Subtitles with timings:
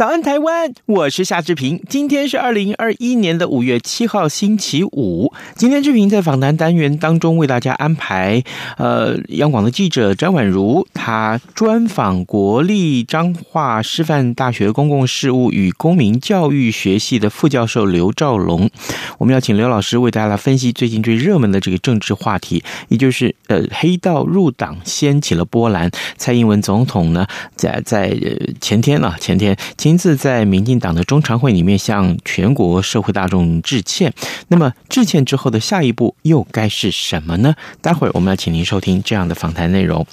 [0.00, 0.72] 早安，台湾！
[0.86, 1.78] 我是夏志平。
[1.86, 5.30] 今天是二零二一年的五月七号，星期五。
[5.56, 8.42] 今天志平在访谈单元当中为大家安排，
[8.78, 18.70] 呃，央广的记者詹婉如，他专访国立彰化师范大学公共事务与公民教育学系的副教授刘兆龙。
[19.18, 25.90] 我们要请刘老师为大家来分析最近最热门的这个政治话题，也就是呃，黑道入党掀起了波澜。
[26.16, 28.16] 蔡英文总统呢，在在
[28.62, 29.54] 前天啊，前天。
[29.90, 34.14] 亲自在民进党的中常会里面向全国社会大众致歉。
[34.46, 37.56] 那么致歉之后的下一步又该是什么呢？
[37.80, 40.06] 待会儿我们要请您收听这样的访谈内容。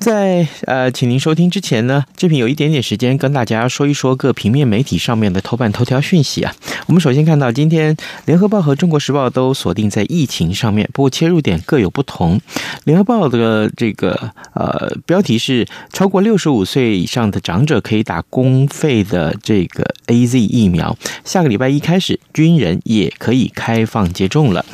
[0.00, 6.52] 在呃，请您收听之前呢，这边有一点点时间跟大家说一说各平面媒体上面的头版头条讯息啊。
[6.88, 7.96] 我们首先看到今天
[8.26, 12.40] 联合报和中国时报都锁定在疫情上面，不过切入点各有不同。
[12.82, 18.98] 联合报的这个呃标题是超过六十五岁以上的长者可以打工费。
[19.08, 24.64] 的这个 AZ 疫苗，下个礼拜一开始，军人也可以开放接种了。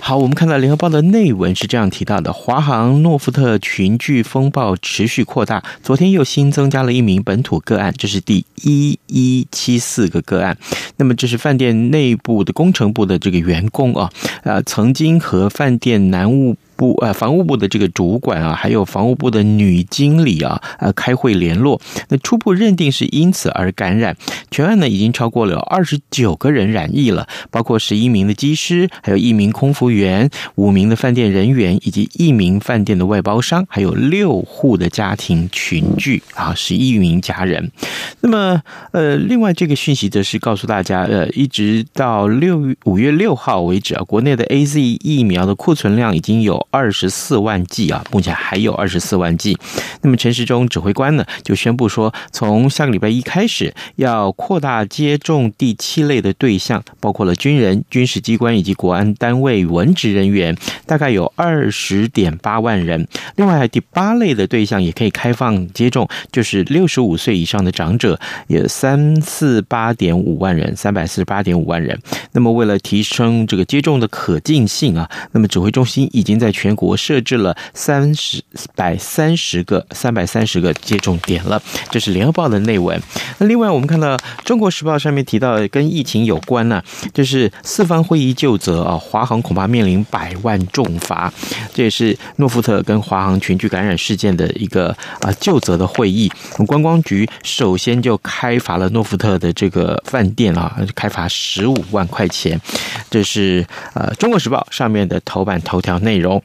[0.00, 10.56] 好，我们看到联合报的内文是这样提到的：华航诺富特群聚风暴持续扩大，昨天又新增加了一名本土个案，这是第一一七四个个案。
[10.96, 14.10] 那么这是饭店内部的工程部的这个员工啊，
[14.44, 16.56] 呃，曾经和饭店男务。
[16.78, 24.16] 部呃，房务部的这个主管啊，还有房务部的女经理啊，呃，开会联络，那初步认定是因此而感染。
[24.52, 37.72] 全案呢已经超过了二十九个人染疫了，包括十一名的机师，还有一名空服员，五名的饭店人员，以及一名饭店的外包商，还有六户的家庭群聚啊，十一名家人。
[38.20, 38.62] 那么
[38.92, 46.67] 呃，另外这个讯息则是告诉大家，呃，一直到六五月六号为止啊，国内的 AZ 疫苗的库存量已经有。
[46.70, 49.56] 二十四万剂啊，目前还有二十四万剂。
[50.02, 63.06] 那么陈时中指挥官呢，就宣布说，从下个礼拜一开始，要扩大接种第七类的对象，包括了军人、军事机关以及国安单位文职人员，大概有二十点八万人。
[63.36, 72.00] 另外，第八类的对象也可以开放接种，就是六十五岁以上的长者，也三四八点五万人，三百四十八点五万人。
[72.32, 78.42] 那么，为了提升这个接种的可进性啊，那么指挥中心已经在全国设置了三十
[78.74, 83.00] 百三十个三百三十个接种点了，这是联合报的内文。
[83.38, 86.82] 那另外，我们看到中国时报上面提到跟疫情有关呢、
[87.14, 91.32] 就是四方会议就责啊，华航恐怕面临百万重罚。
[91.72, 94.88] 这也是诺富特跟华航群聚感染事件的一个
[95.20, 96.28] 啊就责的会议。
[96.66, 102.60] 观光局首先就开罚了诺富特的这个饭店啊，开罚十五万块钱。
[103.08, 103.64] 这是
[103.94, 106.42] 呃中国时报上面的头版头条内容。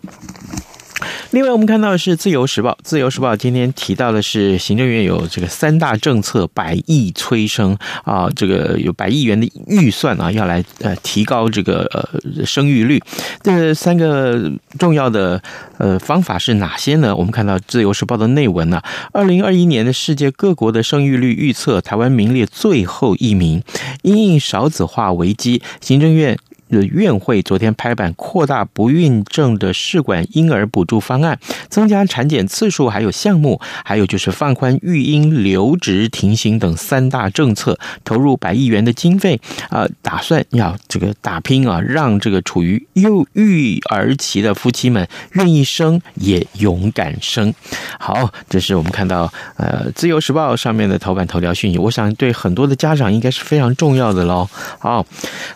[1.31, 2.69] 另外，我们看到的是《自由时报》。
[2.83, 13.01] 《自由时报》今天提到的是，行政院有这个三大政策，百亿催生啊，这个有百亿元的预算啊，要来呃提高这个呃生育率。
[13.41, 15.41] 这三个重要的
[15.79, 17.15] 呃方法是哪些呢？
[17.15, 18.79] 我们看到《自由时报》的内文呢，
[19.11, 23.63] 二零二一年的世界各国的生育率预测，台湾名列最后一名。
[24.03, 26.37] 因应少子化危机，行政院。
[26.73, 31.37] 的院会昨天拍板扩大不孕症的试管婴儿补助方案，
[31.69, 39.39] 增加产检次数，还有项目，还有就是放宽育婴留职停薪等三大政策，投入百亿元的经费
[39.69, 47.53] 啊，打算要这个打拼啊，让这个处于幼育儿期的夫妻们愿意生也勇敢生。
[47.99, 54.49] 好，这是我们看到呃《自由时报》上面的头版头条讯息，我想对很多的家长应该是非常重要的喽。
[54.79, 55.05] 好，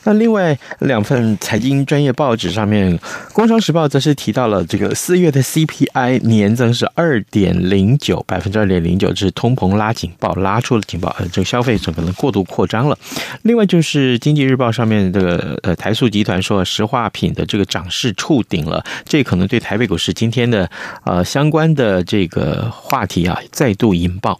[0.03, 1.06] 那另外两。
[1.07, 2.99] 份财经专业报纸上面，
[3.31, 12.99] 《工商时报》则是提到了这个四月的 CPI 年增是二点零九百分之二点零九，这是通膨拉警报，拉出了警报，呃，这个消费者可能过度扩张了。
[13.43, 20.69] 另外就是《经济日报》上面这个呃台塑集团说，石化品的这个涨势触顶了，这可能对台北股市今天的
[21.05, 24.37] 呃相关的这个话题啊再度引爆。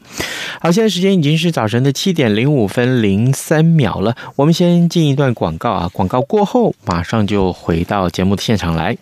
[0.60, 6.57] 好，现在时间已经是早晨的七点零五分零三秒了，我们先进一段广告啊，广告过后。
[6.58, 8.98] 后马上就回到节目的现场来。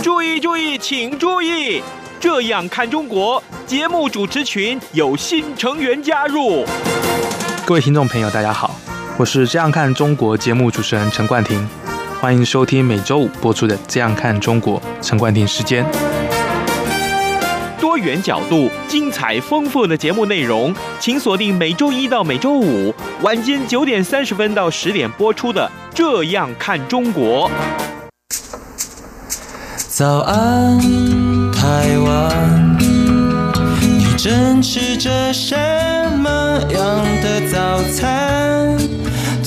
[0.00, 0.22] 注
[0.56, 1.82] 意，请注意！
[2.18, 6.64] 这样看中国节目主持群有新成员加入。
[7.66, 8.74] 各位听众朋友，大家好，
[9.18, 11.68] 我是这样看中国节目主持人陈冠廷，
[12.18, 15.84] 欢迎收听每周五播出的《这样看中国》陈冠廷时间。
[17.82, 27.50] 多元角度、精彩丰富的节目内容，请锁定每周一到每周五晚间九点三十分到十点播出的《这样看中国》。
[29.88, 30.78] 早安，
[31.50, 32.78] 台湾，
[33.80, 35.56] 你正吃着什
[36.18, 38.78] 么样的早餐？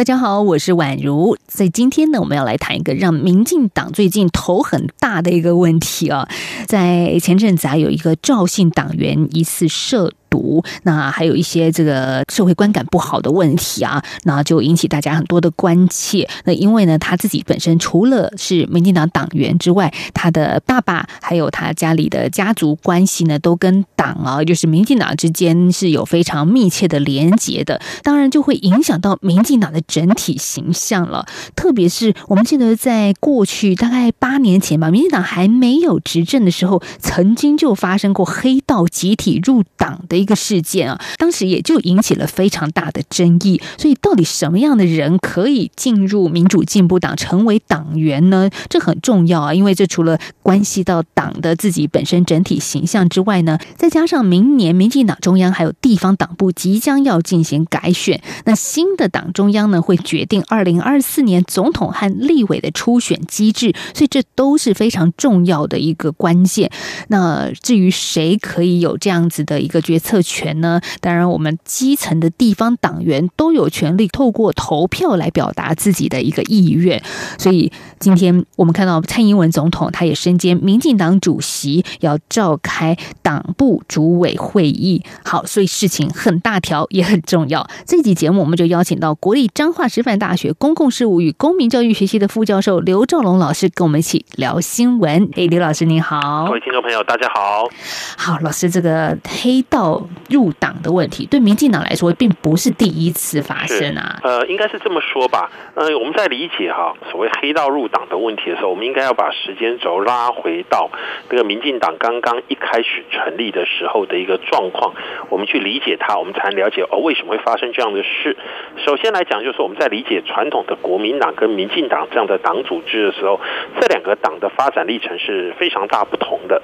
[0.00, 1.36] 大家好，我是宛如。
[1.46, 6.26] 在今天呢，我们要来谈一个让民进党最近头很大的一个问题啊。
[6.66, 16.26] 在前阵子啊，有一个赵姓党员疑似涉毒，那还有一些这个社会观感不好的问题啊，那就引起大家很多的关切。
[16.44, 27.80] 那因为呢，他自己本身除了是民进党党员之外，他的爸爸还有他家里的家族关系呢，都跟党啊，就是民进党之间是有非常密切的连结的。
[28.02, 31.26] 当然，就会影响到民进党的整体形象了。
[31.56, 43.60] 特别是我们记得，在过去大概八年前吧，民进党还没有执政的时候，曾经就发生过黑道集体入党的一个事件啊，当时也就引起了非常大的争议。
[43.78, 48.50] 所以，到底什么样的人可以进入民主进步党成为党员呢？
[48.68, 66.70] 这很重要啊，因为这除了关系到党的自己本身整体形象之外呢，再加上明年民进党中央还有地方党部即将要进行改选，那新的党中央呢会决定二零二四年总统和立委的初选机制，所以这都是非常重要的一个关键。
[67.08, 70.09] 那至于谁可以有这样子的一个决策？
[70.10, 70.80] 特权呢？
[71.00, 77.00] 当然，我们基层的地方党员都有权利透过投票来表达自己的一个意愿。
[77.38, 77.70] 所以，
[78.00, 85.04] 今天我们看到蔡英文总统他也身兼民进党主席，要召开党部主委会议。
[85.24, 87.64] 好，所以事情很大条，也很重要。
[87.86, 95.30] 这集节目我们就邀请到国立彰化师范大学公共事务与公民教育学系的副教授刘兆龙老师，跟我们一起聊新闻。
[95.36, 97.68] 哎，刘老师您好，各位听众朋友大家好。
[98.16, 99.99] 好，老师，这个黑道。
[100.28, 104.18] 入党的问题，对民进党来说并不是第一次发生啊。
[104.22, 105.50] 呃，应该是这么说吧。
[105.74, 110.90] 呃，我们在理解哈所谓黑道入党的问题的时候，我们应该要把时间轴拉回到
[111.28, 114.94] 这个民进党刚刚一开始成立的时候的一个状况，
[115.28, 118.36] 我们去理解它，我们才能了解哦为什么会发生这样的事。
[118.84, 123.40] 首先来讲，就是我们在理解传统的国民党跟民进党这样的党组织的时候，
[123.80, 126.60] 这两个党的发展历程是非常大不同的。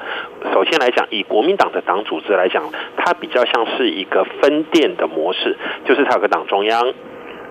[0.53, 2.65] 首先来讲，以国民党的党组织来讲，
[2.97, 6.95] 它比比较像是一个分店的模式，就是它有个党中央，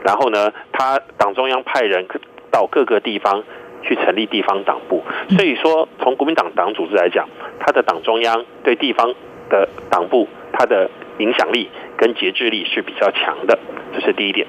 [0.04, 2.08] 然后呢，他党中央派人
[2.50, 3.44] 到各个地方
[3.84, 5.04] 去成立地方党部。
[5.30, 7.28] 所以说，从国民党党组织来讲，
[7.60, 9.14] 它的党中央对地方
[9.50, 10.90] 的党部，它的
[11.20, 13.60] 影响力跟节制力是比较强的，
[13.94, 14.48] 这是第一点。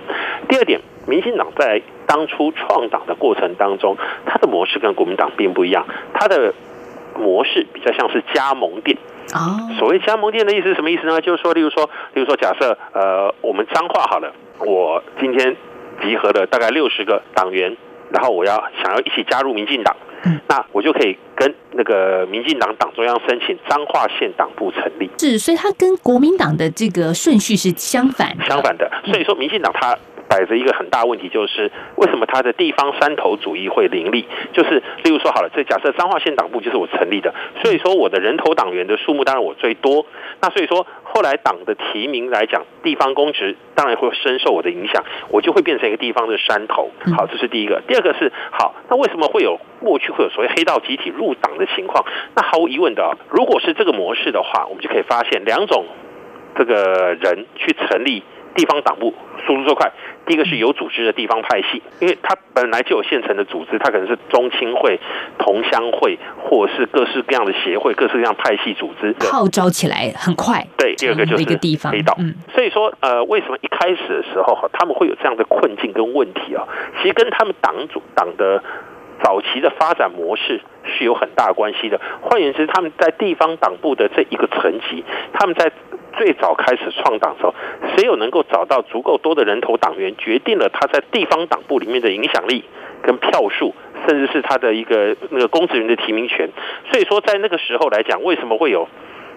[0.48, 6.54] 第二点，民进党在当初创党的过程当中，它的模式跟国民党并不一样，它的
[7.18, 8.96] 模式比较像是加盟店。
[9.32, 11.20] 啊，所谓加盟店的意思是什么意思呢？
[11.20, 15.56] 就是说，例如说，例如说，假设呃，我们彰化好了，我今天
[16.02, 17.76] 集合了大概六十个党员，
[18.10, 25.10] 然后我要想要一起加入民进党，嗯，那我就可以跟那个民进党党中央申请彰化县党部成立。
[25.18, 28.90] 是，所以它跟国民党的这个顺序是相反的，相反的。
[29.04, 29.96] 所以说，民进党它。
[30.36, 34.26] 摆着一个很大问题，就是为什么他的地方山头主义会林立？
[34.52, 40.04] 就是例如说，好了，这假设彰化县党部就是我成立的，所以说我的人头党员的数目当然我最多。
[40.42, 46.90] 那所以说，后来党的提名来讲，地方公职当然会深受我的影响，我就会变成一个地方的山头。
[47.16, 47.80] 好，这是第一个。
[47.88, 52.04] 第二个是，好，那为什么会有过去会有所谓黑道集体入党的情况？
[52.34, 55.86] 那毫无疑问的，如果是这个模式的话，我们就可以发现两种
[56.56, 58.22] 这个人去成立
[58.54, 59.14] 地方党部，
[59.46, 59.92] 速度最快。
[60.26, 64.98] 第一个是有组织的地方派系，因为它本来就有现成的组织，它可能是中青会、
[65.38, 70.66] 同乡会，或者是各式各样的协会、各式各样派系组织，号召起来很快。
[70.76, 72.14] 对，第二个就是一个地方黑道。
[72.18, 76.66] 嗯，所以说，呃，为什么一开始的时候他们会有这样的困境跟问题啊？
[77.00, 78.62] 其实跟他们党组党的
[79.22, 82.00] 早期的发展模式是有很大关系的。
[82.20, 85.70] 换言之，他们在地方党部的这一个层级，他们在
[86.16, 87.54] 最早开始创党时候，
[87.96, 92.64] 谁有能够找到足够多的人头党员，决定了他在地方党部里面的影响力
[93.02, 93.74] 跟票数，
[94.06, 96.48] 甚至是他的一个那个公职人的提名权。
[96.90, 98.88] 所以说，在那个时候来讲，为什么会有？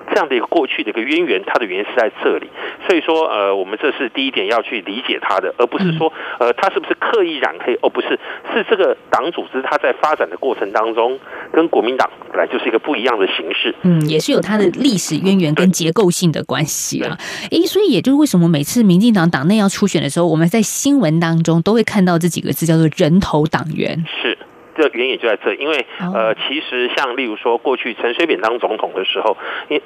[0.09, 2.47] 这样的一个过去的一个渊源，它的原因是在这里，
[2.87, 8.19] 所以说，呃，我们这是第一点要去理解它的，而不是说，呃，他是不是刻意染黑，哦，不是，
[8.53, 11.19] 是这个党组织它在发展的过程当中，
[11.51, 17.17] 跟国民党本来就是一个不一样的形式，嗯，也是有它的历史渊源跟结构性的关系啊，
[17.51, 24.37] 诶，所以也就是为什么每次民进党党内要初选的时候，我们在新闻当中都会看到这几个字叫做人头党员，是。
[24.79, 29.35] 这原因就在这，因为呃，其实像例如说，过去陈水扁当总统的时候，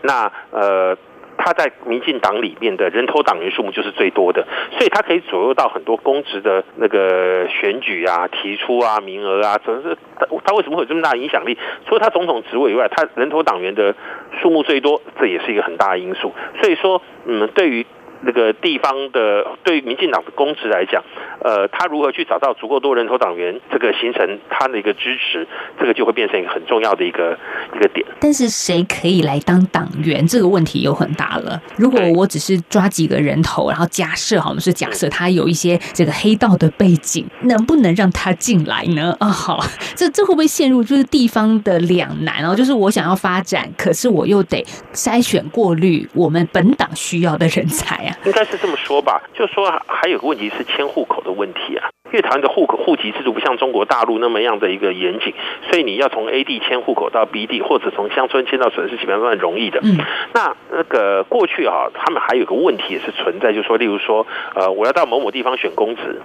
[0.01, 0.95] 那呃，
[1.37, 4.45] 他在民进党里面的人头党员数目就是最多的，
[4.77, 11.57] 所以他可以左右到很多公职的那个选举啊、提出啊、名额啊，总是他他为什么会有这么大的影响力？
[11.87, 13.95] 除了他总统职位以外，他人头党员的
[14.41, 16.31] 数目最多，这也是一个很大的因素。
[16.61, 17.85] 所以说，嗯，对于。
[18.25, 21.03] 那个地方的对于民进党的公职来讲，
[21.43, 25.47] 呃，他如何去找到足够多人头党员，这个形成他的一个支持，
[25.79, 27.37] 这个就会变成一个很重要的一个
[27.75, 28.05] 一个点。
[28.19, 31.61] 但是谁可以来当党员，这个问题又很大了。
[31.77, 39.15] 如果我只是抓几个人头，然后假设哈，我们是假设他有一些这个黑道的背景，能不能让他进来呢？
[39.19, 39.59] 啊、 好，
[39.95, 42.55] 这这会不会陷入就是地方的两难哦？
[42.55, 48.12] 就是我想要发展，可是我又得筛选过滤我们本党需要的人才啊。
[48.25, 55.33] 应该是这么说吧，就说还有个问题是迁户口的问题啊，因为台湾的户口户籍制度不像中国大陆那么样的一个严谨，
[55.69, 59.79] 所以你要从 A 地迁户口到 B 地，或者从乡村迁到城市，基本上都很容易的。
[59.83, 59.97] 嗯，
[60.33, 66.21] 那那个过去啊，他们还有个问题也是存在，就是说，例如说，呃，我要到某某地方选公职，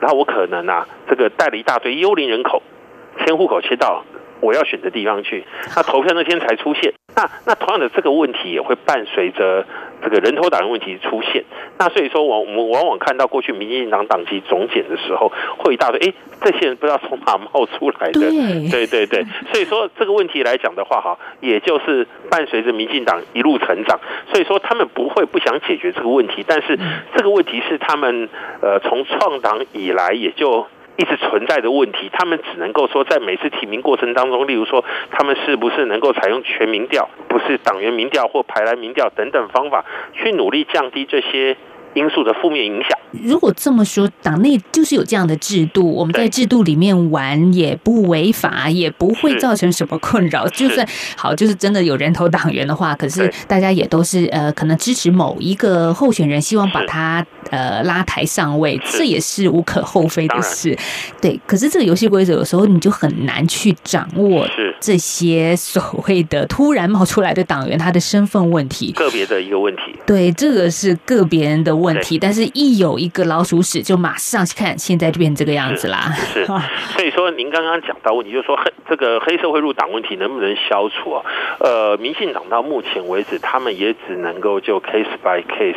[0.00, 2.62] 然后我可能啊，这个带了一大堆幽灵人口，
[3.24, 4.04] 迁户口迁到
[4.42, 5.44] 我要选的地方去，
[5.74, 6.92] 那投票那天才出现。
[7.14, 9.64] 那那同样的这个问题也会伴随着
[10.02, 11.44] 这个人头党的问题出现。
[11.78, 18.20] 那所以说，我我们往往看到过去民进党党籍总检的时候，会一大堆哎，这些人不知道从哪冒出来的。
[18.20, 24.00] 对对对对，所以说这个问题来讲的话，哈，也就是伴随着民进党一路成长。
[24.32, 26.78] 所以说他们不会不想解决这个问题，但是
[27.14, 28.28] 这个问题是他们
[28.62, 30.66] 呃从创党以来也就。
[30.96, 41.56] 一直存在的问题，他们只能够说，在每次提名过程当中，例如说，他们是不是能够采用全民调，不是党员民调或排来民调等等方法，去努力降低这些。
[41.94, 42.90] 因素的负面影响。
[43.22, 50.48] 如果这么说，党内就是有这样的制度，我们在制度里面玩也不违法，也不会造成什么困扰。
[50.48, 60.74] 就算好，就是真的有人头党员的话，可是大家也都是呃，可能支持某一个候选人，希望把他呃拉抬上位，这也是无可厚非的事。
[61.20, 64.48] 对，可是这个游戏规则有时候你就很难去掌握
[64.80, 69.82] 这些所谓的突然冒出来的党员他的身份问题，个别的一个问题。
[70.06, 71.81] 对，这个是个别人的。
[71.82, 76.12] 问题，但是一有一个老鼠屎，就马上看，现在就变这个样子啦。
[76.14, 76.46] 是，是
[76.94, 81.24] 所以说您刚刚讲到问题，就是说黑这个黑社会入党问题能不能消除啊？
[81.60, 85.74] 呃，民进党到目前为止，他们也只能够就 case by case，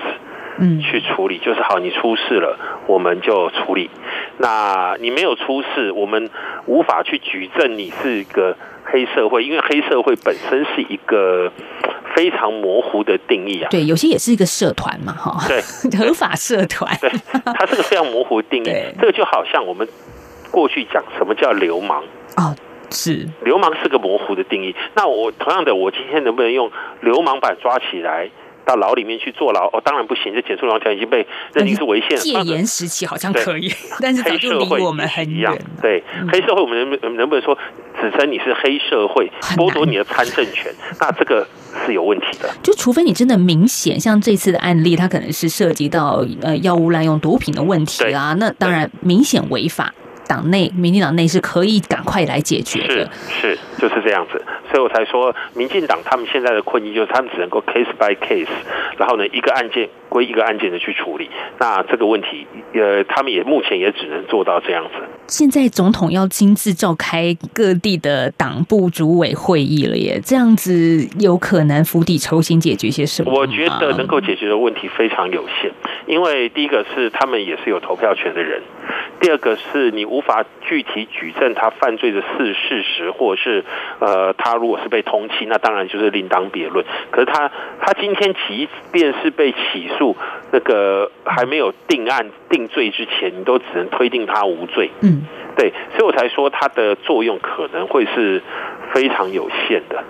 [0.59, 2.57] 嗯，去处理，就是好，你出事了，
[2.87, 3.89] 我们就处理。
[4.37, 6.29] 那你没有出事，我们
[6.65, 11.51] 无法去举证你是一个黑社会，因为黑社会本身是一个。
[12.15, 15.61] 非常模糊的定义啊，对，有些也是一个社团嘛，哈，对，
[15.99, 17.11] 合法社团，对，
[17.53, 18.73] 它是个非常模糊的定义。
[18.99, 19.85] 这个就好像我们
[20.49, 22.01] 过去讲什么叫流氓
[22.37, 22.55] 哦，
[22.89, 24.73] 是流氓是个模糊的定义。
[24.95, 28.29] 那我同样的，我今天能不能用流氓把抓起来？
[28.65, 32.17] 到牢里面去坐牢哦，当然不行，这减数条条已经被认定是违宪。
[32.17, 35.51] 戒严时期好像可以，但是早就离我们很远。
[35.81, 37.57] 对，黑社会我们能不能能不能说
[38.01, 40.73] 指称你是黑社会，剥夺你的参政权？
[40.99, 41.47] 那这个
[41.85, 42.49] 是有问题的。
[42.63, 49.93] 就除非你真的明显，像这次的案例，它可能是涉及到呃药物滥用、毒品的问题啊，那当然明显违法。
[50.27, 54.43] 党内，民进党内是可以赶快来解决的，是是就是这样子，
[54.75, 58.49] 所以我才说，民进党他们现在的困境就是他们只能够 case by case，
[58.97, 61.29] 然后呢，一个案件归一个案件的去处理。
[61.57, 64.91] 那这个问题，呃，他们也目前也只能做到这样子。
[65.27, 73.33] 现在总统要亲自召开各地的党部主委会议了耶，这样子有可能釜底抽薪解决些什么？
[73.33, 75.71] 我觉得能够解决的问题非常有限，
[76.05, 78.61] 因为第一个是他们也是有投票权的人，
[79.21, 83.63] 第二个是你无法具体举证他犯罪的事事实，或者是
[83.99, 86.83] 呃，他如果是被通缉，那当然就是另当别论。
[87.11, 90.17] 可是他他今天即便是被起诉，
[90.51, 94.89] 那个还没有定案定罪之前，你都只能推定他无罪。
[95.03, 95.21] 嗯，
[95.55, 98.41] 对，所以我才说它的作用可能会是
[98.91, 100.03] 非常有限的。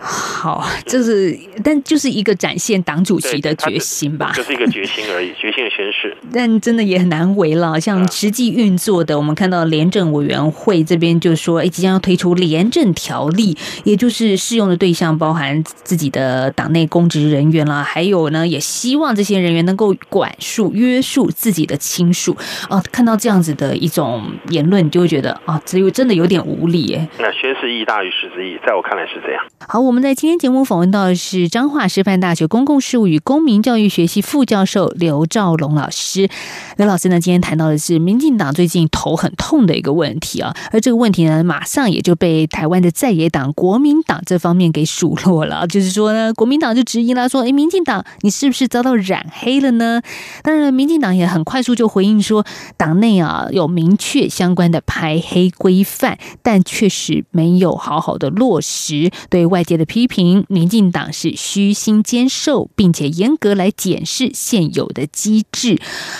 [0.00, 6.16] 好，就是，但就是一个展现党主席的决心吧，就是一个决心而已， 决心的宣誓。
[6.32, 22.36] 但真的也很难为了，像实际运作的，我们看到廉政委员会这边就说，哎，即将要推出廉政条例，也就是适用的对象包含自己的党内公职人员啦，还有呢，也希望这些人员能够管束、约束自己的亲属。
[22.70, 27.08] 哦，看到这样子的一种言论，你就会觉得啊，只有真的有点无理哎。
[27.18, 29.44] 那宣誓意大于实质意，在我看来是这样。
[29.66, 36.28] 好，我们在今天节目访问到的是彰化师范大学公共事务与公民教育学系副教授刘兆龙老师。
[36.76, 50.02] 刘老师呢，今天谈到的是民进党最近头很痛的一个问题啊，而这个问题呢，马上也就被台湾的在野党国民党这方面给数落了，就是说呢，国民党就质疑了，说，诶，民进党你是不是遭到染黑了呢？
[50.42, 52.44] 当然，民进党也很快速就回应说，
[52.76, 65.78] 党内啊有明确相关的排黑规范，但确实没有好好的落实，对外界的批评，民进党是虚心接受，并且严格来检视现有的机制。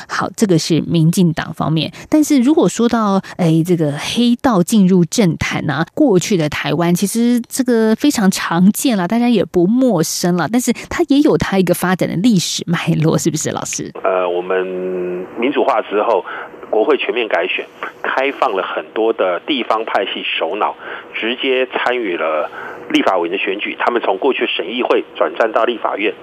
[0.09, 1.93] 好，这个是民进党方面。
[2.09, 10.49] 但是如果说到哎，这个黑道进入政坛呢、啊，过去的台湾其实这个非常常见了，大家也不陌生了。
[10.51, 13.93] 但是它也有它一个发展的历史脉络，是不是，老师？
[14.05, 14.65] 呃，我们
[15.39, 16.25] 民主化之后。
[16.71, 17.67] 国会全面改选，
[18.03, 20.77] 开放了很多的地方派系首脑
[21.15, 22.51] 直接参与了
[22.91, 23.77] 立法委员的选举。
[23.79, 26.15] 他们从过去审议会转战到立法院，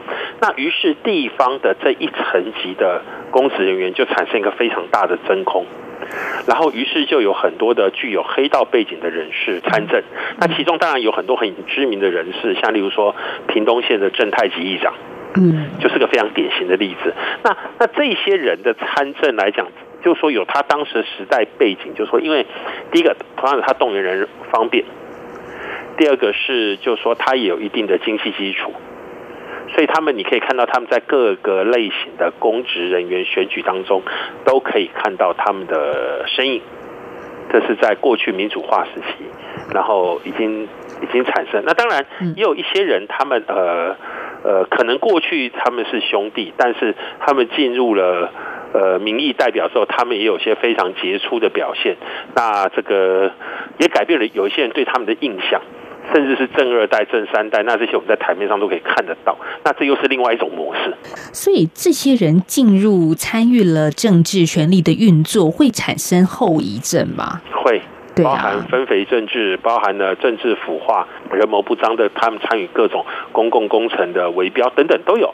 [0.41, 5.65] 那于是地方的这一层级的公职人员就产生一个非常大的真空。
[6.47, 10.03] 然后于是就有很多的具有黑道背景的人士参政。
[10.39, 13.15] 那其中当然有很多很知名的人士，像例如说
[13.47, 14.93] 屏东县的正太吉议长，
[15.35, 17.13] 嗯，就是个非常典型的例子。
[17.43, 19.67] 那那这些人的参政来讲。
[20.05, 22.45] 就是说有他当时的时代背景，就是说，因为
[22.91, 24.85] 第一个，同样的他动员人方便；
[25.97, 28.71] 第二个是，就是说他也有一定的经济基础，
[29.73, 34.03] 所以他们你可以看到他们在各个类型的公职人员选举当中，
[34.45, 36.61] 都可以看到他们的身影。
[37.51, 39.25] 这是在过去民主化时期，
[39.73, 40.65] 然后已经
[41.01, 41.63] 已经产生。
[41.65, 43.95] 那当然也有一些人，他们呃
[44.43, 48.31] 呃，可能过去他们是兄弟，但是他们进入了。
[48.75, 51.95] 呃，民意代表之后，他们也有些非常杰出的表现。
[52.35, 53.31] 那这个
[53.79, 55.61] 也改变了有一些人对他们的印象，
[56.13, 57.63] 甚至是正二代、正三代。
[57.63, 59.37] 那这些我们在台面上都可以看得到。
[59.63, 60.93] 那这又是另外一种模式。
[61.31, 67.39] 所以，这些人进入参与了政治权力的运作，会产生后遗症吗？
[67.63, 67.81] 会，
[68.21, 75.24] 包含分肥政治，包含了政治腐化、人谋不张的，他们参与各种公共工程的围标等等都有。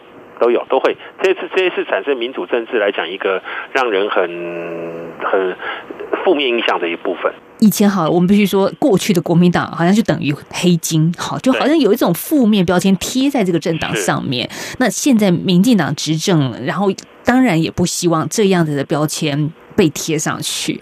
[0.41, 3.41] 都有都会，这次这一次产生民主政治来讲，一个
[3.73, 4.27] 让人很
[5.23, 5.55] 很
[6.25, 7.31] 负面影响的一部分。
[7.59, 14.49] 以前好，我们必须说，过去的国民党好像就等于黑金，好，就好像有一种负面标签贴在这个政党上面。
[14.79, 16.91] 那现在民进党执政，然后
[17.23, 20.79] 当然也不希望这样子的标签被贴上去。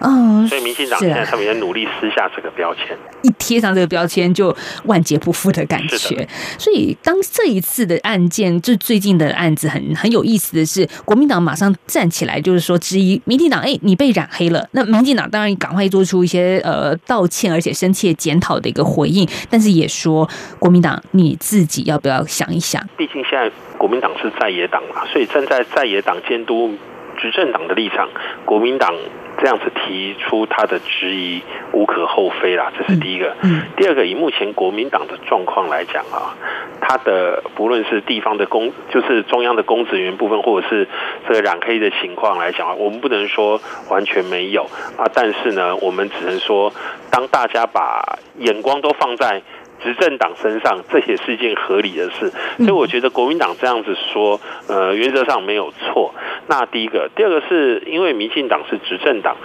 [0.00, 4.54] 嗯，所以民进党现在他们也努力撕下这个标签，一贴上这个标签就
[4.84, 6.28] 万劫不复的感觉。
[6.58, 14.68] 所以当这一次的案件，就最近的案子很很有意思的是，国民党马上站起来，就是说质疑民进党，哎，你被染黑了。
[14.72, 20.28] 那民进党当然赶快做出一些呃道歉，而且深切检讨的一个回应，但是也说
[20.58, 22.86] 国民党你自己要不要想一想？
[22.98, 26.74] 毕竟现在国民党是在野党嘛，所以站在在野党监督
[27.18, 28.06] 执政党的立场，
[28.44, 28.94] 国民党。
[29.38, 33.34] 这样子提出他的质疑无可厚非啦，这是第一个。
[33.76, 36.34] 第二个，以目前国民党的状况来讲啊，
[36.80, 40.88] 他的不论是地方的公，就是中央的公职人员部分，或者是
[41.28, 44.64] 这个染黑的情况来讲啊，我们不能说完全没有
[44.96, 46.72] 啊，但是呢，我们只能说，
[47.10, 49.42] 当大家把眼光都放在。
[49.82, 56.14] 执政党身上，这也是一件合理的事，所以我觉得国民党这样子说，呃，原则上没有错。
[56.48, 59.36] 那第一个，第二个是因为民进党是执政党，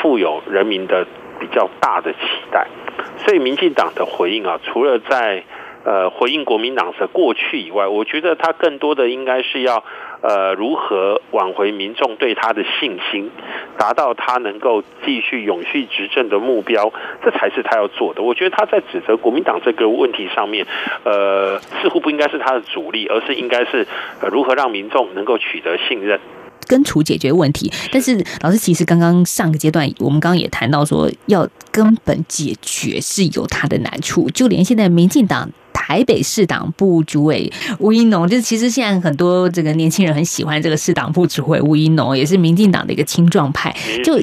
[0.00, 1.06] 富有人民的
[1.38, 2.18] 比较大的期
[2.50, 2.66] 待，
[3.18, 5.44] 所以民进党的回应啊，除了在
[5.84, 9.84] 呃回应国民党的过去以外，我觉得他更多的应该是要。
[10.22, 13.30] 呃，如何挽回民众对他的信心，
[13.78, 16.92] 达到他能够继续永续执政的目标，
[17.24, 18.20] 这才是他要做的。
[18.20, 20.66] 我觉得他在指责国民党这个问题上面，
[21.04, 23.86] 呃，似乎不应该是他的主力，而是应该是
[24.30, 26.20] 如何让民众能够取得信任，
[26.66, 27.72] 根除解决问题。
[27.90, 35.50] 但是老师，其实刚刚上个阶段，我们刚刚也谈到说，要根本解决是有他的难处，就连现在民进党。
[35.72, 44.20] 台北市党部主委吴怡农，就是其实现在很多这个年轻人很喜欢这个市党部主委吴怡农，也是民进党的一个青壮派，就。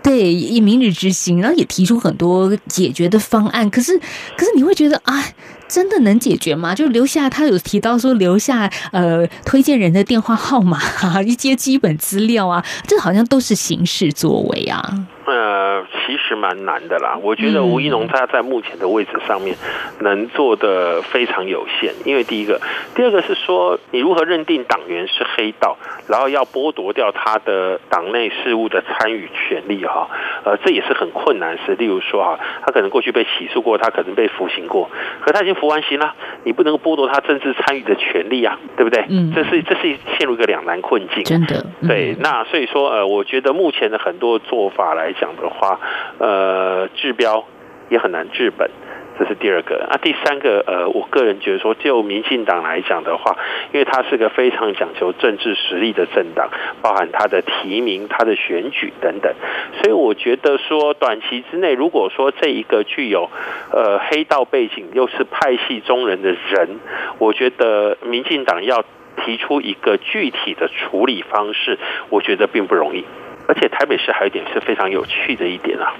[0.00, 3.68] 对，以明日之星，然后也提出很多解决的方案。
[3.68, 5.22] 可是，可是你会觉得啊，
[5.66, 6.72] 真的能解决吗？
[6.72, 14.80] 就留下他有提到说留下呃推荐人的电话号码啊，一些基本资料啊，这好像都是形式作为啊。
[15.26, 17.18] 呃，其实蛮难的啦。
[17.20, 19.54] 我觉得吴一农他在目前的位置上面
[20.00, 22.58] 能做的非常有限，因为第一个，
[22.94, 25.76] 第二个是说你如何认定党员是黑道，
[26.08, 30.08] 然后要剥夺掉他的党内事务的参与权利哈，
[30.44, 31.58] 呃，这也是很困难。
[31.66, 34.88] 是例如说哈，他可能过去被起诉过，他可能被服刑过，
[35.20, 39.04] 可他已经服完刑了，你不能剥夺他政治参与的权利啊，对不对？
[39.10, 41.22] 嗯，这是这是陷入一个两难困境。
[41.24, 42.16] 真的，对。
[42.20, 45.78] 那所以说呃，我觉得目前的很多做法来讲的话，
[46.18, 47.44] 呃，治标
[47.88, 48.70] 也很难治本，
[49.18, 49.86] 这是第二个。
[49.88, 53.36] 啊，第三个，呃，我个人觉得说，就民进党来讲的话，
[53.72, 56.50] 因为它是个非常讲求政治实力的政党，
[56.82, 59.32] 包含它的提名、它的选举等等，
[59.80, 63.30] 所以我觉得说，短期之内，如果说这一个具有
[63.72, 66.78] 呃黑道背景又是派系中人的人，
[67.18, 68.84] 我觉得民进党要
[69.24, 71.78] 提出一个具体的处理方式，
[72.10, 73.04] 我觉得并不容易。
[73.48, 75.94] 而且台北市还有一点是非常有趣的一点啊，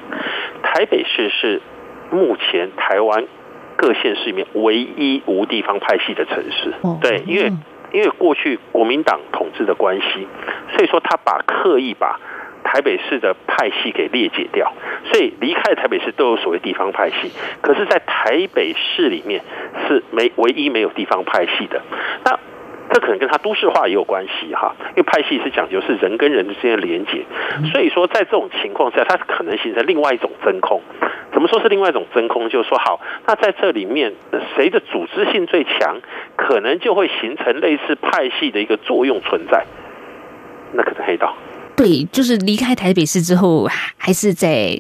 [0.62, 1.60] 台北市是
[2.12, 3.24] 目前台湾
[3.76, 6.74] 各县市里面唯一无地方派系的城市。
[7.00, 7.50] 对，因为
[7.92, 10.28] 因为过去国民党统治的关系，
[10.76, 12.20] 所以说他把刻意把
[12.64, 14.70] 台北市的派系给裂解掉，
[15.10, 17.32] 所以离开台北市都有所谓地方派系，
[17.62, 19.40] 可是，在台北市里面
[19.86, 21.80] 是没唯一没有地方派系的。
[22.24, 22.38] 那
[22.98, 27.24] 这可能跟他都市化也有关系哈，因为派系是讲究是人跟人之间的连接，
[27.70, 30.82] 所以说在这种情况下，它可能形成另外一种真空。
[31.32, 32.48] 怎么说是另外一种真空？
[32.48, 34.14] 就是说，好，那在这里面
[34.56, 36.00] 谁的组织性最强，
[36.34, 39.64] 可能就会形成类似派系的一个作用存在，
[40.72, 41.36] 那可是黑道。
[41.78, 44.76] 对，就是离开台北市之后，还是在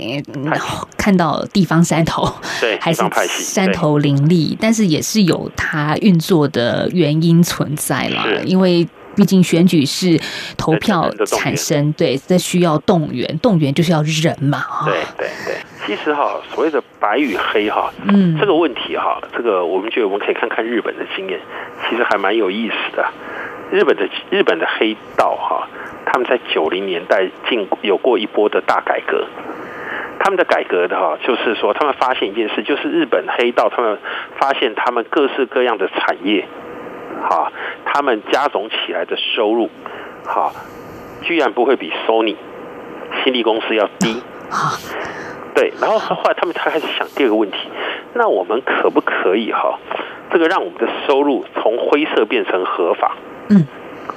[0.96, 2.28] 看到地方山头，
[2.60, 8.42] 对， 还是山头林立，但是也是有它运作的原因存在了。
[8.44, 10.20] 因为毕竟选举是
[10.56, 15.54] 投票产生，对，这需要动员，动员就是要人嘛，对对对。
[15.86, 21.40] 其实哈，所谓的白与黑哈，嗯，这个问题哈，这个我们觉得我们可以看看日本的经验，
[21.88, 23.06] 其实还蛮有意思的。
[23.70, 25.68] 日本的日本的黑道哈。
[26.10, 29.26] 他们在九零年代进有过一波的大改革，
[30.18, 33.98] 他们的改革的哈，就是说他们发现一件事，就是日本黑道他们
[34.38, 36.46] 发现他们各式各样的产业，
[37.20, 37.52] 哈，
[37.84, 39.68] 他们加总起来的收入，
[40.24, 40.50] 哈，
[41.20, 42.36] 居然不会比 Sony
[43.22, 44.22] 新力公司要低，
[45.54, 47.58] 对，然后后来他们才开始想第二个问题，
[48.14, 49.78] 那我们可不可以哈，
[50.32, 53.14] 这个让我们的收入从灰色变成合法？
[53.50, 53.66] 嗯。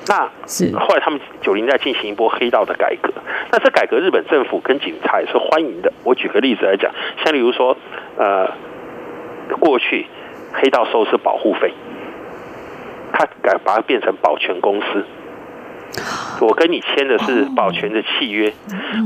[0.08, 3.14] 那是后来他们九零在进行一波黑道的改革，
[3.52, 5.94] 那这改革日本政府跟警察也是欢迎的。
[6.04, 6.92] 我举个例子来讲，
[7.24, 7.78] 像例如说，
[8.18, 8.50] 呃，
[9.60, 10.08] 过去
[10.54, 11.74] 黑道收是保护费，
[13.14, 15.06] 他改把它变成保全公司，
[16.42, 18.52] 我跟你签的是保全的契约，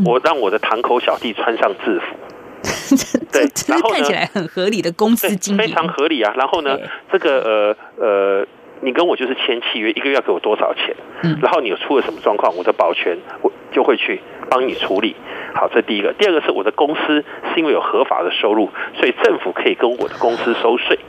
[0.05, 6.33] 我让我的堂口小弟穿上制服， 对，然后呢，看起来很合理的公司经营，非常合理啊。
[6.37, 6.79] 然后呢，
[7.11, 8.47] 这个呃呃。
[8.81, 10.95] 你跟我就是签契约，一个月要给我多少钱？
[11.23, 15.15] 嗯，然后你有出了什么状况，我的保全我就会去帮你处理。
[15.53, 16.13] 好，这第一个。
[16.13, 20.99] 第二个是我的公司是因为有合法的收入，所以政府可以跟我的公司收税。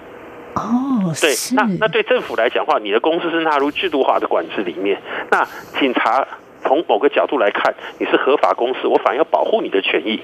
[0.54, 5.02] 哦，对，那那对政府来讲的话，你的公司是纳入制度化的管制里面。
[5.30, 5.46] 那
[5.78, 6.26] 警察
[6.62, 10.22] 从某个角度来看，你是合法公司，我反而要保护你的权益。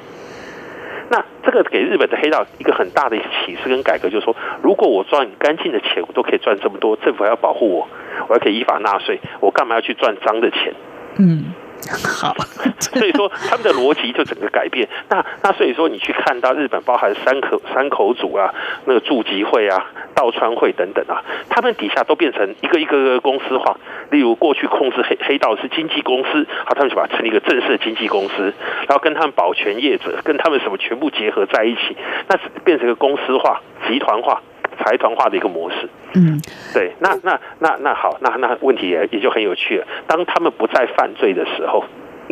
[1.12, 7.88] 那这个给日本的黑道一个很大的启示跟改革，就是说，如果我赚干净的钱，我都可以赚这么多，政府还要保护我，
[8.29, 10.72] 我还可以依法纳税，我干嘛要去赚脏的钱？
[11.18, 11.52] 嗯。
[11.90, 12.47] 好了，
[12.79, 14.88] 所以说他们的逻辑就整个改变。
[15.09, 18.55] 那那所以说你去看到日本，包含山口山口组啊，
[18.87, 23.77] 那个住吉会啊、道川会等等啊，他们底下都变成一个一个个公司化。
[24.11, 28.53] 例如过去控制黑黑道是经纪公司，好，他们就把它成立一个正式的经纪公司，
[28.87, 31.97] 然后跟他们保全业者、跟他们什么全部结合在一起，
[32.29, 34.40] 那变成一个公司化、集团化。
[34.83, 36.40] 财团化的一个模式，嗯，
[36.75, 39.87] 对，那那那那好，那那问题也也就很有趣了。
[40.07, 41.85] 当他们不再犯罪的时候，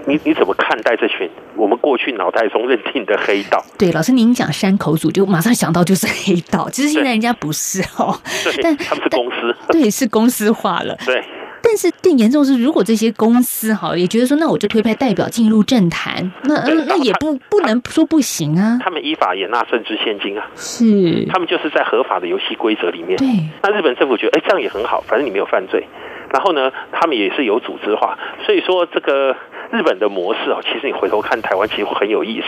[0.07, 3.65] 你你怎么看待这群我们过去脑袋中认定的黑道？
[3.79, 6.69] 对，老师您讲山口组，就马上想到就是黑道。
[6.71, 8.19] 其实现在人家不是哦，
[8.63, 11.23] 但他们是公司，对，是公司化了，对。
[11.62, 16.55] 但是更严重是，如果这些公司哈也觉得说，那我就推派代表进入政坛，那
[16.87, 18.79] 那也不不能说不行啊。
[18.83, 21.27] 他们依法也纳政治现金啊，是。
[21.27, 23.16] 他们就是在合法的游戏规则里面。
[23.16, 23.27] 对。
[23.62, 25.87] 那日本政府觉得，哎，这样也很好，反正你没有犯罪，
[26.33, 29.37] 然后呢，他们也是有组织化，所以说这个
[29.70, 32.46] 日本的模式哦，其实你回头看台湾，其实很有意思。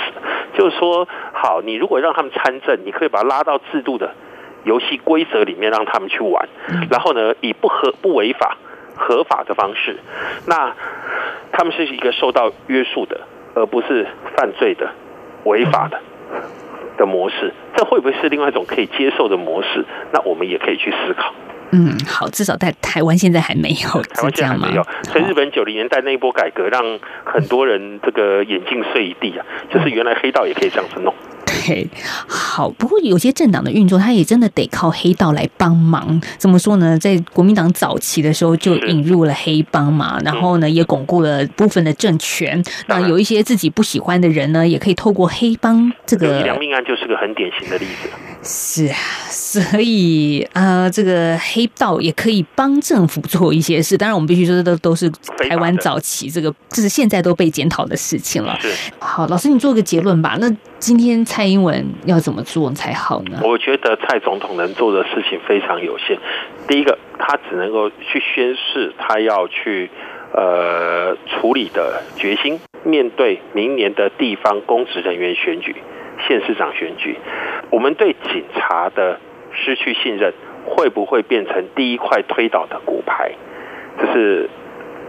[0.58, 4.14] 就是说，好，你如果让他们参政，你可以把它拉到制度的
[4.64, 6.48] 游戏规则里面，让他们去玩。
[6.90, 8.56] 然后呢，以不合不违法、
[8.96, 9.98] 合法的方式，
[10.46, 10.74] 那
[11.52, 13.20] 他们是一个受到约束的，
[13.54, 14.90] 而不是犯罪的、
[15.44, 16.00] 违法的
[16.96, 17.52] 的模式。
[17.76, 19.84] 这会不会是另外一种可以接受的模式？
[20.12, 21.32] 那我们也可以去思考。
[21.74, 24.82] 嗯，好，至少在台湾现在还没有，台湾现在还没有。
[25.04, 26.82] 所以日本九零年代那一波改革，让
[27.24, 31.14] 很多人这个眼镜碎一地啊，就是原来黑道也可以这样子弄。
[31.64, 31.88] 对，
[32.26, 36.20] 好，不过有些政党的运作，他也真的得靠黑道来帮忙。
[36.38, 36.98] 怎么说呢？
[36.98, 42.62] 在国民党早期的时候就引入了黑帮嘛，然后呢，也巩固了部分的政权。
[42.86, 46.42] 那有一些自己不喜欢的人呢，也可以透过黑帮这个。
[46.42, 48.08] 良命案就是个很典型的例子。
[48.44, 48.96] 是啊，
[49.30, 53.96] 所以呃，这个黑道也可以帮政府做一些事。
[53.96, 55.08] 当然，我们必须说，这都都是
[55.48, 58.58] 台湾早期这个，这是现在都被检讨的事情了。
[58.98, 60.36] 好，老师，你做个结论吧。
[60.40, 60.50] 那
[60.80, 63.40] 今天蔡英文要怎么做才好呢？
[63.44, 66.18] 我觉得蔡总统能做的事情非常有限。
[66.66, 69.88] 第一个，他只能够去宣誓他要去
[70.32, 75.76] 呃处理的决心，面对明年的地方公职人员选举。
[76.28, 77.16] 县市长选举，
[77.70, 79.18] 我们对警察的
[79.52, 80.32] 失去信任，
[80.66, 83.32] 会不会变成第一块推倒的骨牌？
[83.98, 84.48] 这是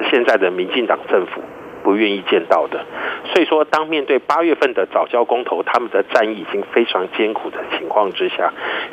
[0.10, 1.42] 现在的民进党政府
[1.84, 2.84] 不愿意见到的。
[3.26, 8.52] 所以说，当面对八月份的藻礁公投，他们的战役已经非常艰苦的情况之下，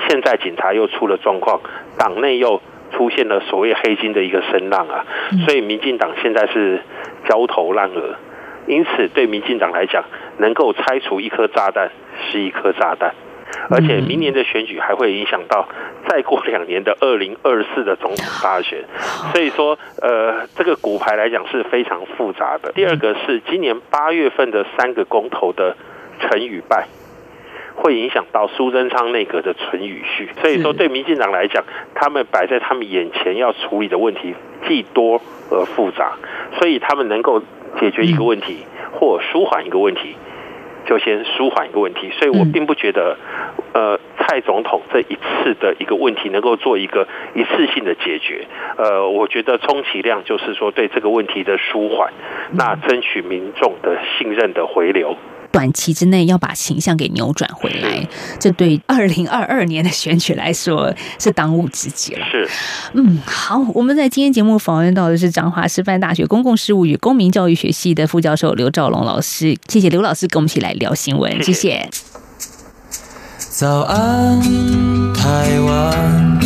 [0.09, 1.61] 现在警察又出了状况，
[1.97, 2.61] 党内又
[2.93, 5.05] 出现了所谓黑金的一个声浪啊，
[5.47, 6.81] 所以民进党现在是
[7.29, 8.17] 焦头烂额。
[8.67, 10.05] 因此，对民进党来讲，
[10.39, 11.91] 能够拆除一颗炸弹
[12.31, 13.13] 是一颗炸弹，
[13.71, 15.67] 而且明年的选举还会影响到
[16.07, 18.85] 再过两年的二零二四的总统大选。
[19.33, 22.71] 所以说，呃，这个骨牌来讲是非常复杂的。
[22.73, 25.75] 第二个是今年八月份的三个公投的
[26.21, 26.87] 成与败，
[27.77, 30.29] 会影响到苏贞昌内阁的存与续。
[30.41, 34.35] 所以说，对民进党来讲，他们摆在他们眼前要处理的问题
[34.69, 36.13] 既多而复杂，
[36.59, 37.43] 所以他们能够。
[37.79, 38.65] 解决一个问题
[38.99, 40.17] 或舒缓一个问题，
[40.87, 42.11] 就先舒缓一个问题。
[42.11, 43.17] 所以我并不觉得，
[43.73, 48.45] 呃，蔡总统这一次的一个问题能够做一个一次性的解决。
[48.77, 52.13] 呃，我觉得充其量就是说对这个问题的舒缓，
[52.55, 55.17] 那争取民众的信任的回流。
[55.53, 58.09] 短期之内要把形象给扭转回来，
[58.39, 62.25] 这对二零二二年的选举来说是当务之急了。
[62.31, 62.49] 是，
[62.95, 71.89] 嗯，好，我们在今天节目访问到的是彰化师范大学公共事务与公民教育学系的副教授刘兆龙老师，谢谢刘老师跟我们一起来聊新闻，谢谢。
[73.39, 74.41] 早安，
[75.13, 76.39] 台湾，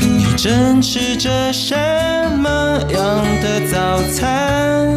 [0.00, 1.76] 你正吃着什
[2.38, 4.96] 么样的早餐？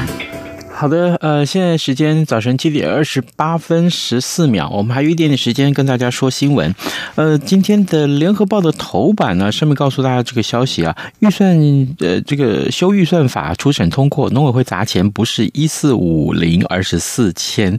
[0.81, 6.73] 好的，呃，现在时间早晨七点二十八分十四秒，我们还有一点点时间跟大家说新闻。
[7.13, 11.55] 呃，今天的联合报的头版呢，上面告诉大家这个消息啊，预算
[11.99, 17.77] 呃这个修预算法初审通过，农委会砸钱不是一四五零，而是四千。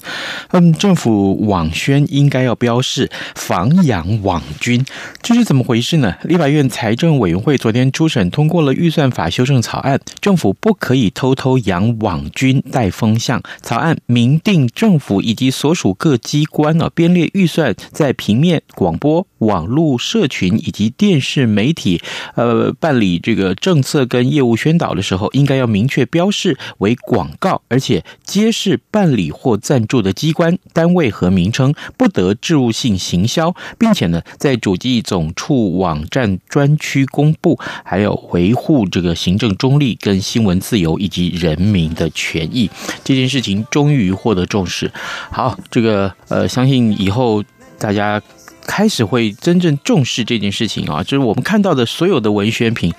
[0.53, 4.87] 嗯，政府网宣应该要标示防养网军，
[5.21, 6.15] 这是怎么回事呢？
[6.23, 22.01] 立法院财政委员会昨天初审通过了预算法修正草案，政府不可以偷偷养网军带风向草案明定，政府以及所属各机关啊，编列预算在平面广播、网络社群以及电视媒体，
[22.37, 42.71] 呃，办理这个政策跟业务宣导的时候，应该要明确标示为广告，而且揭示办理或赞助的机关单位和名称，不得置入性行销，并且呢，在主计总处网站专区公布，还有维护这个行政中立跟新闻自由以及人民的权益。
[43.05, 44.91] 这件事情终于获得重视。
[45.31, 47.43] 好，这个呃，相信以后
[47.79, 48.21] 大家。
[48.67, 52.93] 开始会真正重视这件事情啊，就是我们看到的所有的文宣品，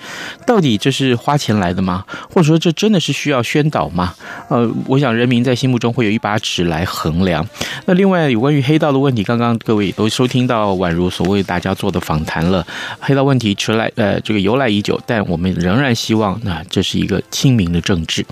[0.46, 2.04] 到底这是花钱来的吗？
[2.30, 4.14] 或者说这真的是需要宣导吗？
[4.48, 7.46] 呃，我想人民在心目中会有一把尺来衡量。
[7.86, 12.66] 那另外有关于黑道的问题，刚刚各位也都收听到宛如所为大家做的访谈了。
[13.00, 18.24] 黑道问题迟来呃这个由来已久，但我们仍然希望那这是一个清明的政治。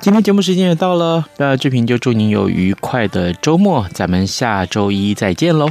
[0.00, 5.70] 今天节目时间也到了，那志平就祝您有愉快的周末，咱们下周一再见喽。